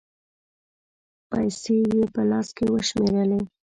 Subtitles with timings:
[1.29, 3.39] پېسې یې په لاس و شمېرلې